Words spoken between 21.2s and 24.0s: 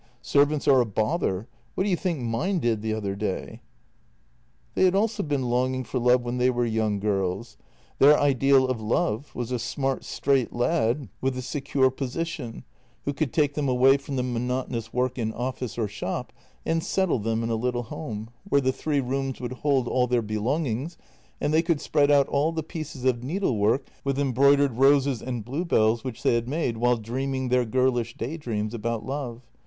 and they could spread out all the pieces of needlework